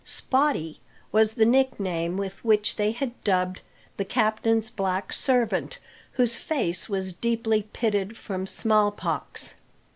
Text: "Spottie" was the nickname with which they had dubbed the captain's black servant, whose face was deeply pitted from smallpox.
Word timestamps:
"Spottie" 0.03 0.79
was 1.11 1.33
the 1.33 1.45
nickname 1.45 2.17
with 2.17 2.43
which 2.43 2.75
they 2.75 2.91
had 2.91 3.11
dubbed 3.23 3.61
the 3.97 4.03
captain's 4.03 4.67
black 4.71 5.13
servant, 5.13 5.77
whose 6.13 6.35
face 6.37 6.89
was 6.89 7.13
deeply 7.13 7.67
pitted 7.71 8.17
from 8.17 8.47
smallpox. 8.47 9.53